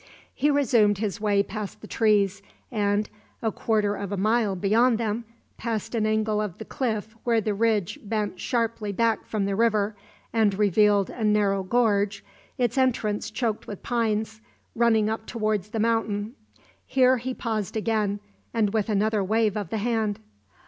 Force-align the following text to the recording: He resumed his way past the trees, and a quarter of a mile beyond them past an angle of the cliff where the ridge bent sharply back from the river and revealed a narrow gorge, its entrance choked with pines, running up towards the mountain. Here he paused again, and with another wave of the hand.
He 0.33 0.49
resumed 0.49 0.97
his 0.97 1.21
way 1.21 1.43
past 1.43 1.79
the 1.81 1.87
trees, 1.87 2.41
and 2.71 3.07
a 3.43 3.51
quarter 3.51 3.95
of 3.95 4.11
a 4.11 4.17
mile 4.17 4.55
beyond 4.55 4.97
them 4.97 5.25
past 5.57 5.93
an 5.93 6.07
angle 6.07 6.41
of 6.41 6.57
the 6.57 6.65
cliff 6.65 7.15
where 7.23 7.39
the 7.39 7.53
ridge 7.53 7.99
bent 8.01 8.39
sharply 8.39 8.91
back 8.91 9.27
from 9.27 9.45
the 9.45 9.55
river 9.55 9.95
and 10.33 10.57
revealed 10.57 11.11
a 11.11 11.23
narrow 11.23 11.61
gorge, 11.61 12.25
its 12.57 12.79
entrance 12.79 13.29
choked 13.29 13.67
with 13.67 13.83
pines, 13.83 14.41
running 14.73 15.07
up 15.07 15.27
towards 15.27 15.69
the 15.69 15.77
mountain. 15.79 16.33
Here 16.87 17.17
he 17.17 17.35
paused 17.35 17.77
again, 17.77 18.21
and 18.55 18.73
with 18.73 18.89
another 18.89 19.23
wave 19.23 19.55
of 19.55 19.69
the 19.69 19.77
hand. 19.77 20.19